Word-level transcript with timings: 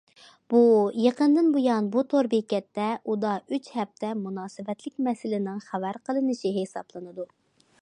بۇ، 0.51 0.59
يېقىندىن 1.01 1.49
بۇيان 1.55 1.89
بۇ 1.95 2.03
تور 2.13 2.29
بېكەتتە 2.31 2.87
ئۇدا 3.11 3.33
ئۈچ 3.57 3.69
ھەپتە 3.81 4.09
مۇناسىۋەتلىك 4.23 4.97
مەسىلىنىڭ 5.09 5.61
خەۋەر 5.67 6.01
قىلىنىشى 6.09 6.55
ھېسابلىنىدۇ. 6.57 7.29